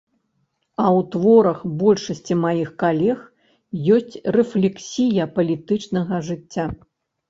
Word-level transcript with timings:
А 0.83 0.85
ў 0.97 1.01
творах 1.15 1.59
большасці 1.83 2.39
маіх 2.45 2.73
калег 2.85 3.19
ёсць 4.01 4.21
рэфлексія 4.41 5.33
палітычнага 5.41 6.27
жыцця. 6.31 6.73